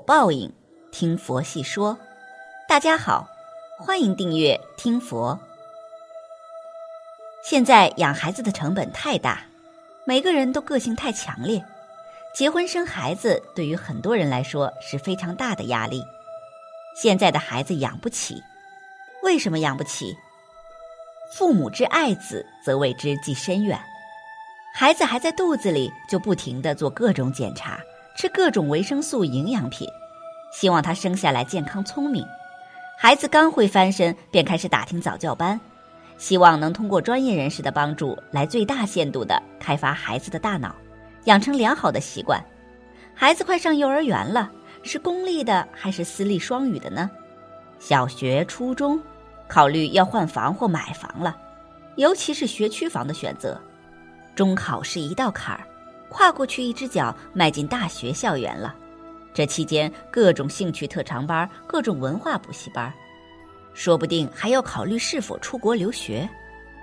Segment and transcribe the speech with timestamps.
[0.00, 0.52] 报应，
[0.90, 1.98] 听佛细说。
[2.68, 3.28] 大家好，
[3.78, 5.38] 欢迎订阅听佛。
[7.44, 9.44] 现在养孩子的成本太大，
[10.04, 11.64] 每个人都个性太强烈，
[12.34, 16.02] 结婚生孩子对于很多人来说是非常大的压力。
[17.00, 18.42] 现在的孩子养不起，
[19.22, 20.16] 为什么养不起？
[21.32, 23.78] 父母之爱子，则为之计深远。
[24.74, 27.80] 孩子还在肚子里，就不停的做各种检查。
[28.20, 29.88] 吃各种维生素、营养品，
[30.52, 32.22] 希望他生下来健康聪明。
[32.98, 35.58] 孩子刚会翻身，便开始打听早教班，
[36.18, 40.74] 希望能通过专业人士的帮助，来最大限度的开发孩子的大脑，
[41.24, 42.38] 养成良好的习惯。
[43.14, 44.50] 孩子快上幼儿园了，
[44.82, 47.10] 是公立的还是私立双语的呢？
[47.78, 49.00] 小学、初中，
[49.48, 51.34] 考虑要换房或买房了，
[51.96, 53.58] 尤其是学区房的选择。
[54.34, 55.64] 中考是一道坎儿。
[56.10, 58.74] 跨过去一只脚，迈进大学校园了。
[59.32, 62.92] 这期间，各种兴趣特长班，各种文化补习班，
[63.72, 66.28] 说不定还要考虑是否出国留学，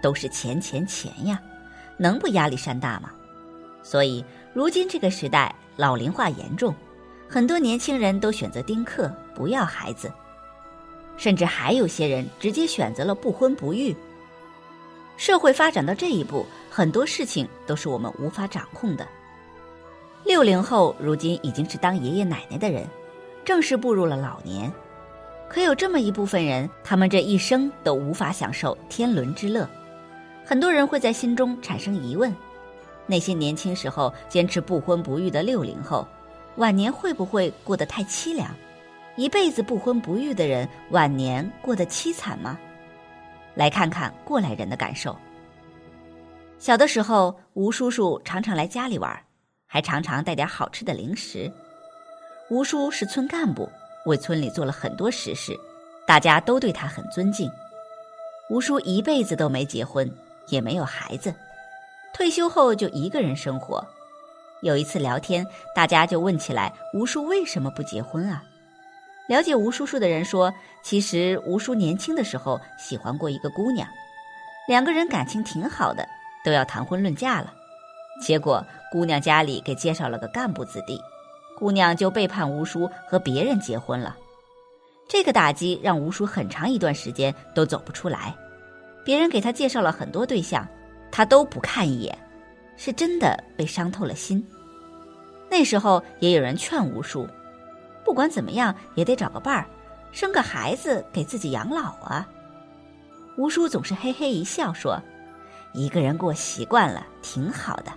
[0.00, 1.42] 都是钱钱钱呀，
[1.96, 3.10] 能不压力山大吗？
[3.82, 6.72] 所以，如今这个时代老龄化严重，
[7.28, 10.10] 很多年轻人都选择丁克，不要孩子，
[11.16, 13.94] 甚至还有些人直接选择了不婚不育。
[15.16, 19.06] 社会发展到这一步，很多事情都是我们无法掌控的。
[20.26, 22.84] 六零后如今已经是当爷爷奶奶的人，
[23.44, 24.70] 正式步入了老年。
[25.48, 29.68] 可有这么一部分人，他们这一生都无法享受天伦之乐。
[30.44, 32.34] 很多人会在心中产生疑问：
[33.06, 36.04] 那些年轻时候坚持不婚不育的六零后，
[36.56, 38.52] 晚年会不会过得太凄凉？
[39.14, 42.58] 一辈子不婚不育的人，晚年过得凄惨吗？
[43.54, 45.16] 来看看过来人的感受。
[46.58, 49.16] 小的时候，吴叔叔常常来家里玩。
[49.66, 51.50] 还常常带点好吃的零食。
[52.48, 53.70] 吴叔是村干部，
[54.04, 55.58] 为村里做了很多实事，
[56.06, 57.50] 大家都对他很尊敬。
[58.48, 60.08] 吴叔一辈子都没结婚，
[60.48, 61.34] 也没有孩子，
[62.14, 63.84] 退休后就一个人生活。
[64.62, 65.44] 有一次聊天，
[65.74, 68.42] 大家就问起来：吴叔为什么不结婚啊？
[69.28, 70.54] 了解吴叔叔的人说，
[70.84, 73.88] 其实吴叔年轻的时候喜欢过一个姑娘，
[74.68, 76.06] 两个人感情挺好的，
[76.44, 77.52] 都要谈婚论嫁了。
[78.20, 81.00] 结果，姑娘家里给介绍了个干部子弟，
[81.56, 84.16] 姑娘就背叛吴叔和别人结婚了。
[85.08, 88.34] 这个打击让吴叔很长一段时间都走不出来。
[89.04, 90.66] 别人给他介绍了很多对象，
[91.12, 92.18] 他都不看一眼，
[92.76, 94.44] 是真的被伤透了心。
[95.48, 97.28] 那时候也有人劝吴叔，
[98.04, 99.66] 不管怎么样也得找个伴儿，
[100.10, 102.26] 生个孩子给自己养老啊。
[103.36, 105.00] 吴叔总是嘿嘿一笑说
[105.72, 107.92] ：“一个人过习惯了，挺好的。”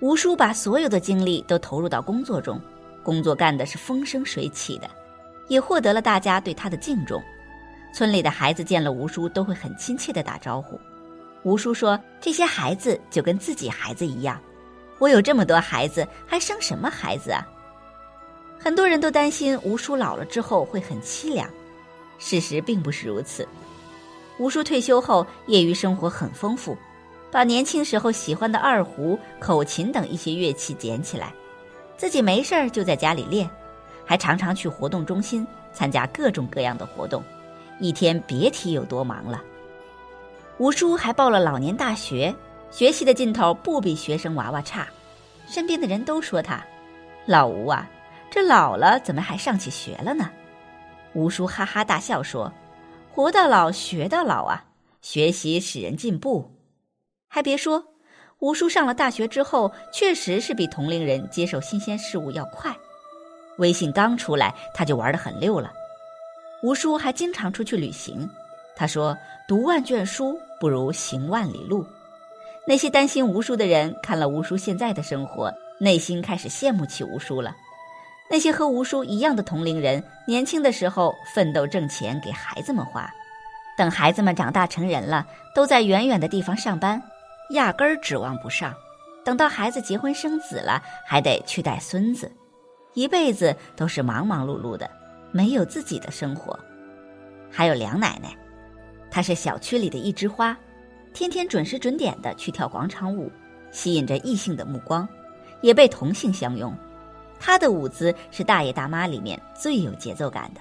[0.00, 2.60] 吴叔把所有的精力都投入到工作中，
[3.02, 4.88] 工作干的是风生水起的，
[5.48, 7.22] 也获得了大家对他的敬重。
[7.94, 10.78] 村里的孩子见了吴叔都会很亲切的打招呼。
[11.44, 14.38] 吴叔说：“这些孩子就跟自己孩子一样，
[14.98, 17.46] 我有这么多孩子，还生什么孩子啊？”
[18.58, 21.48] 很多人都担心吴叔老了之后会很凄凉，
[22.18, 23.48] 事实并不是如此。
[24.38, 26.76] 吴叔退休后，业余生活很丰富。
[27.30, 31.32] 把年轻时候喜欢的二胡、口琴等一些乐器捡起来，
[31.96, 33.48] 自己没事儿就在家里练，
[34.04, 37.22] 还常常去活动中心参加各种各样的活动，
[37.78, 39.42] 一天别提有多忙了。
[40.58, 42.34] 吴叔还报了老年大学，
[42.70, 44.88] 学习的劲头不比学生娃娃差，
[45.46, 46.64] 身边的人都说他
[47.26, 47.86] ：“老吴啊，
[48.30, 50.30] 这老了怎么还上起学了呢？”
[51.12, 52.50] 吴叔哈哈大笑说
[53.12, 54.64] ：“活到老学到老啊，
[55.02, 56.50] 学习使人进步。”
[57.28, 57.84] 还别说，
[58.38, 62.74] 吴叔上了大学之后，确实是比同龄人接受新鲜事物要快。
[63.58, 65.72] 微信刚出来，他就玩得很溜了。
[66.62, 68.28] 吴叔还经常出去旅行。
[68.74, 69.16] 他说
[69.48, 71.86] ：“读万卷书不如行万里路。”
[72.68, 77.54] 那些担心吴叔的人看了吴叔现在的生活，内心开始羡慕起吴叔了。
[78.28, 83.10] 那些和吴叔一样的同龄人，年轻的时候奋斗挣钱给孩子们花，
[83.78, 87.00] 等孩子们长大成人了，都在远远的地方上班。
[87.50, 88.74] 压根儿指望不上，
[89.24, 92.30] 等到孩子结婚生子了，还得去带孙子，
[92.94, 94.90] 一辈子都是忙忙碌碌的，
[95.30, 96.58] 没有自己的生活。
[97.50, 98.36] 还有梁奶奶，
[99.10, 100.56] 她是小区里的一枝花，
[101.14, 103.30] 天天准时准点的去跳广场舞，
[103.70, 105.08] 吸引着异性的目光，
[105.60, 106.76] 也被同性相拥。
[107.38, 110.60] 她的舞姿是大爷大妈里面最有节奏感的。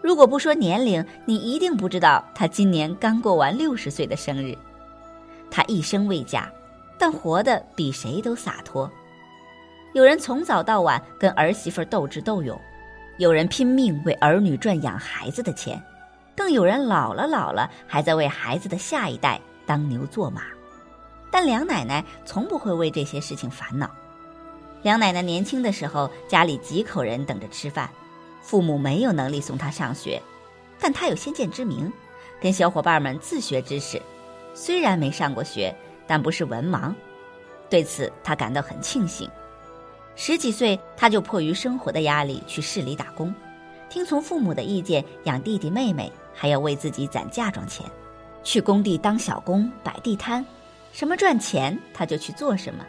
[0.00, 4.56] 如果不说年龄，你一定不知道她今年刚过完六十岁的生日。
[5.54, 6.50] 她一生未嫁，
[6.98, 8.90] 但活得比谁都洒脱。
[9.92, 12.60] 有人从早到晚跟儿媳妇斗智斗勇，
[13.18, 15.80] 有人拼命为儿女赚养孩子的钱，
[16.36, 20.42] 更有人老了老了还在为孩子的下一代当牛做马。
[21.30, 23.88] 但梁奶奶从不会为这些事情烦恼。
[24.82, 27.88] 梁奶奶年轻的时候，家里几口人等着吃饭，
[28.42, 30.20] 父母没有能力送她上学，
[30.80, 31.92] 但她有先见之明，
[32.40, 34.02] 跟小伙伴们自学知识。
[34.54, 35.74] 虽然没上过学，
[36.06, 36.94] 但不是文盲，
[37.68, 39.28] 对此他感到很庆幸。
[40.16, 43.34] 十几岁，他就迫于生活的压力去市里打工，
[43.90, 47.84] 听从父母的意见养弟弟妹妹，还要为自己攒嫁妆钱，
[48.44, 50.44] 去工地当小工摆地摊。
[50.92, 52.86] 什么赚钱，他就去做什么，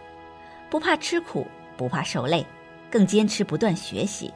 [0.70, 2.46] 不怕吃苦，不怕受累，
[2.92, 4.32] 更坚持不断学习。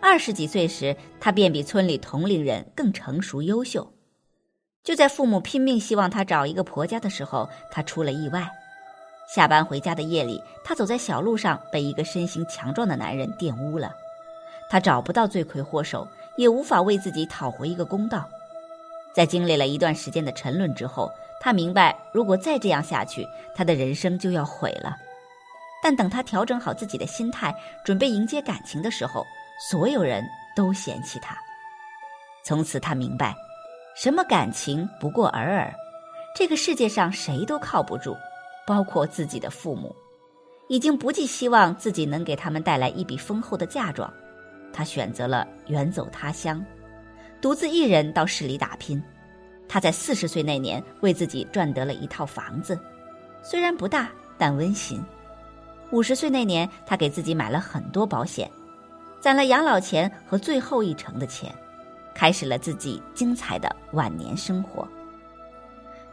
[0.00, 3.92] 二十几岁时，他便比村里同龄人更成熟优秀。
[4.84, 8.50] 就在父母拼命希望他找一个婆家的时候，他出了意外。
[9.34, 13.94] 下班回家的夜里，他走在小路上，被一个身形强壮的男人玷污了。
[14.68, 16.06] 他找不到罪魁祸首，
[16.36, 18.28] 也无法为自己讨回一个公道。
[19.14, 21.10] 在经历了一段时间的沉沦之后。
[21.44, 24.96] 他明白，如果再这样下去，他的人生就要毁了。
[25.82, 27.52] 但等他调整好自己的心态，
[27.84, 29.26] 准备迎接感情的时候，
[29.68, 30.24] 所有人
[30.54, 31.36] 都嫌弃他。
[32.44, 33.34] 从此，他明白，
[33.94, 35.74] 什么感情不过尔尔，
[36.34, 38.16] 这个世界上谁都靠不住，
[38.66, 39.94] 包括自己的父母。
[40.68, 44.10] 已经不寄希望自己能给他们带来一笔丰厚的嫁妆，
[44.72, 46.64] 他选择了远走他乡，
[47.42, 49.02] 独自一人到市里打拼。
[49.68, 52.78] 他在四十岁那年为自己赚得了一套房子，
[53.42, 55.02] 虽然不大，但温馨。
[55.90, 58.50] 五十岁那年，他给自己买了很多保险，
[59.20, 61.54] 攒了养老钱和最后一成的钱，
[62.14, 64.86] 开始了自己精彩的晚年生活。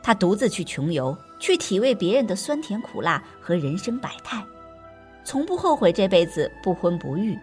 [0.01, 4.43] 他独自去穷游，去体味别人的酸甜苦辣和人生百态，
[5.23, 7.37] 从不后悔这辈子不婚不育。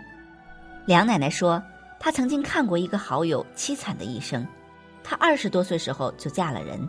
[0.87, 1.62] 梁奶奶说，
[1.99, 4.47] 她曾经看过一个好友凄惨的一生。
[5.05, 6.88] 她二十多岁时候就嫁了人，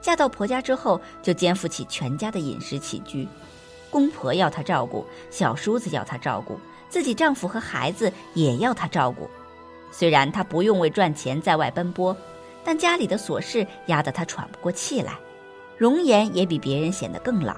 [0.00, 3.28] 嫁到婆家之后就肩负起全家的饮食起居，
[3.90, 6.58] 公婆要她照顾，小叔子要她照顾，
[6.88, 9.28] 自己丈夫和孩子也要她照顾。
[9.96, 12.16] 虽然她不用为赚钱在外奔波，
[12.64, 15.16] 但家里的琐事压得她喘不过气来，
[15.78, 17.54] 容颜也比别人显得更老。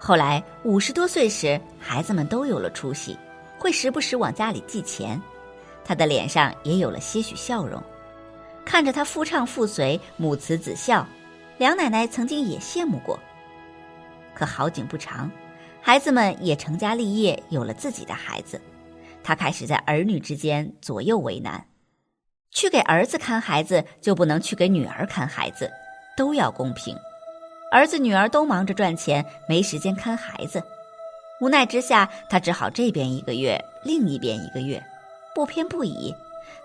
[0.00, 3.16] 后来五十多岁时，孩子们都有了出息，
[3.56, 5.20] 会时不时往家里寄钱，
[5.84, 7.80] 她的脸上也有了些许笑容。
[8.64, 11.06] 看着他夫唱妇随，母慈子孝，
[11.56, 13.16] 梁奶奶曾经也羡慕过。
[14.34, 15.30] 可好景不长，
[15.80, 18.60] 孩子们也成家立业，有了自己的孩子，
[19.26, 21.66] 他开始在儿女之间左右为难。
[22.52, 25.68] 去给儿子看孩子，就不能去给女儿看孩子，
[26.16, 26.96] 都要公平。
[27.72, 30.62] 儿子女儿都忙着赚钱，没时间看孩子。
[31.40, 34.80] 无奈之下，他只好这边一个月，另一边一个月，
[35.34, 36.14] 不偏不倚。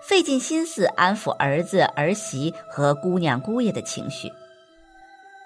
[0.00, 4.32] 费尽心思安抚儿子儿媳和姑娘姑爷的情绪，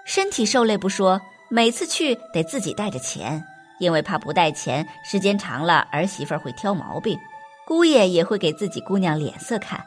[0.05, 1.19] 身体受累不说，
[1.49, 3.43] 每次去得自己带着钱，
[3.79, 7.19] 因为怕不带钱，时间长了儿媳妇会挑毛病，
[7.67, 9.85] 姑爷也会给自己姑娘脸色看。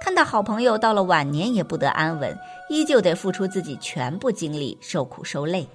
[0.00, 5.66] 看到好朋友到了晚年也不得安稳，依旧得付出自己全部精力受苦受累，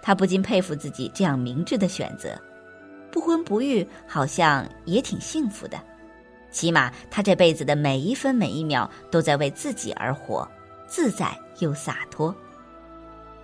[0.00, 2.40] 他不禁佩服自己这样明智的选择，
[3.10, 5.76] 不婚不育好像也挺幸福的。
[6.52, 10.48] 起码，他这辈子的每一分每一秒都在为自己而活，
[10.86, 12.32] 自在又洒脱。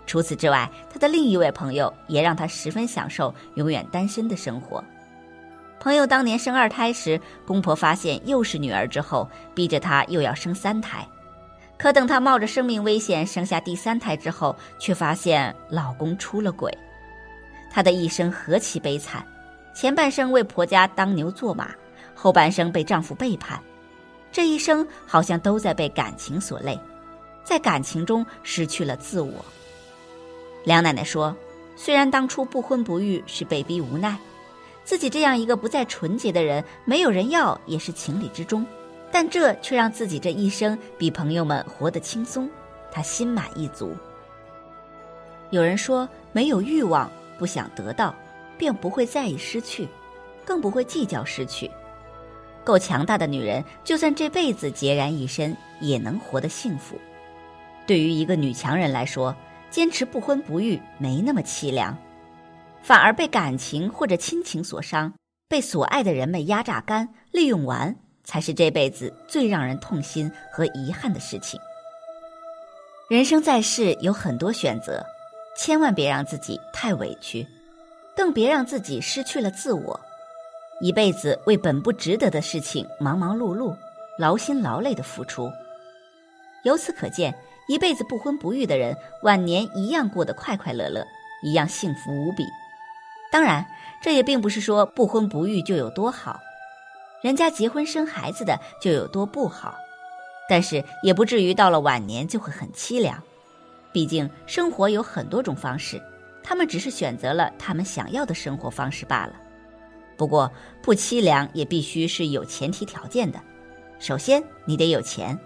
[0.07, 4.83] 除此之外，他的另一位朋友也让他十分享受永远单身的生活。
[5.78, 11.07] 朋友当年生二胎时，公婆发现又是女儿之后，逼着他又要生三胎。
[11.78, 16.71] 可等她冒着生命危险生下第三胎之后，却发现老公出了轨。
[17.71, 19.26] 她的一生何其悲惨，
[19.73, 21.71] 前半生为婆家当牛做马。
[22.14, 23.59] 后半生被丈夫背叛，
[24.30, 26.78] 这一生好像都在被感情所累，
[27.42, 29.42] 在感情中失去了自我。
[30.64, 31.34] 梁奶奶说
[31.74, 34.18] ：“虽然当初不婚不育是被逼无奈，
[34.84, 38.64] 自己这样一个不再纯洁的人，没有人要也是情理之中，
[39.10, 42.48] 但这却让自己这一生比朋友们活得轻松，
[42.92, 43.96] 她心满意足。”
[45.50, 48.14] 有人说：“没有欲望，不想得到，
[48.58, 49.88] 便不会在意失去，
[50.44, 51.70] 更不会计较失去。”
[52.62, 56.96] 够强大的女人，就算这辈子孑然一身，也能活得幸福。
[57.86, 59.34] 对于一个女强人来说，
[59.70, 61.96] 坚持不婚不育没那么凄凉，
[62.82, 65.12] 反而被感情或者亲情所伤，
[65.48, 71.60] 被所爱的人们压榨干、利用完，才是这辈子最让人痛心和遗憾的事情。
[73.08, 75.04] 人生在世有很多选择，
[75.56, 77.46] 千万别让自己太委屈。
[78.16, 79.98] 更别让自己失去了自我，
[80.80, 83.74] 一辈子为本不值得的事情忙忙碌碌、
[84.18, 85.50] 劳心劳累的付出。
[86.64, 87.34] 由此可见，
[87.70, 91.06] 一辈子不婚不育的人，晚年一样过得快快乐乐，
[91.40, 92.44] 一样幸福无比。
[93.30, 93.64] 当然，
[94.02, 96.40] 这也并不是说不婚不育就有多好，
[97.22, 99.72] 人家结婚生孩子的就有多不好，
[100.48, 103.22] 但是也不至于到了晚年就会很凄凉。
[103.92, 106.02] 毕竟生活有很多种方式，
[106.42, 109.34] 他们只是选择了他们想要的生活方式罢了。
[110.16, 110.50] 不过
[110.82, 113.40] 不凄凉也必须是有前提条件的，
[114.00, 115.38] 首先你得有钱。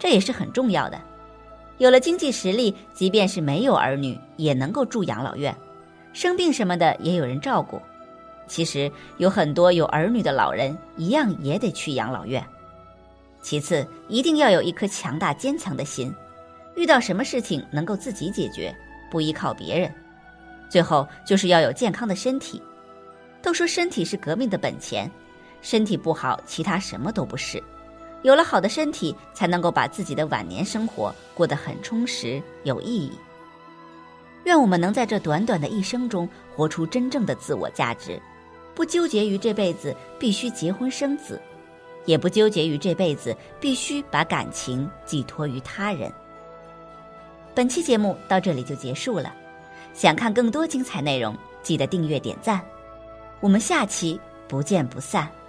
[0.00, 1.00] 这也是很重要的。
[1.80, 5.56] 有了经济实力，即便是没有儿女，也能够住养老院，
[6.12, 7.80] 生病什么的也有人照顾。
[8.46, 12.46] 其实有很多有儿女的老人，一样也得去养老院。
[13.40, 16.14] 其次，一定要有一颗强大坚强的心，
[16.76, 18.76] 遇到什么事情能够自己解决，
[19.10, 19.90] 不依靠别人。
[20.68, 22.62] 最后就是要有健康的身体。
[23.40, 25.10] 都说身体是革命的本钱，
[25.62, 27.62] 身体不好，其他什么都不是。
[28.22, 33.12] 有了好的身体，才能够把自己的晚年生活过得很充实有意义。
[34.44, 38.20] 愿我们能在这短短的一生中活出真正的自我价值，
[38.74, 41.40] 不纠结于这辈子必须结婚生子，
[42.06, 46.10] 也不纠结于这辈子必须把感情寄托于他人。
[47.54, 49.34] 本期节目到这里就结束了，
[49.92, 52.60] 想看更多精彩内容，记得订阅点赞，
[53.40, 55.39] 我们下期不见不散。